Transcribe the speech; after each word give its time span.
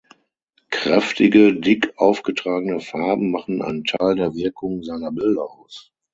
Kräftige, 0.71 1.53
dick 1.53 1.93
aufgetragene 1.97 2.79
Farben 2.79 3.29
machen 3.29 3.61
einen 3.61 3.83
Teil 3.83 4.15
der 4.15 4.33
Wirkung 4.33 4.81
seiner 4.81 5.11
Bilder 5.11 5.43
aus. 5.43 5.91